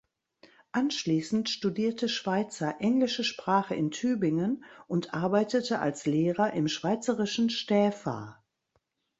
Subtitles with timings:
[0.71, 8.41] Anschließend studierte Schweitzer englische Sprache in Tübingen und arbeitete als Lehrer im schweizerischen Stäfa.